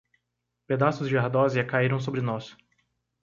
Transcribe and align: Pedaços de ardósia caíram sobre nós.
Pedaços 0.65 1.07
de 1.09 1.15
ardósia 1.15 1.63
caíram 1.63 1.99
sobre 1.99 2.21
nós. 2.21 2.57